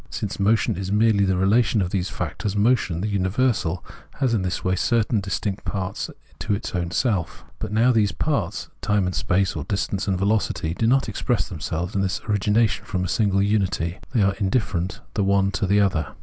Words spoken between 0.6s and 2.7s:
is merely the relation of these factors,